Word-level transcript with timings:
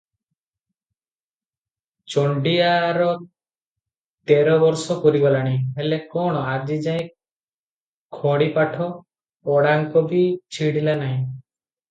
ଚଣ୍ଡିଆର 2.13 3.09
ତେର 4.31 4.55
ବର୍ଷ 4.63 4.97
ପୂରିଗଲାଣି, 5.03 5.53
ହେଲେ 5.77 5.99
କଣ, 6.15 6.41
ଆଜିଯାଏ 6.55 7.03
ଖଡ଼ିପାଠ 8.21 8.89
ଓଡ଼ାଙ୍କ 9.57 10.03
ବି 10.15 10.23
ଛିଡ଼ିଲା 10.57 10.97
ନାହିଁ। 11.03 11.19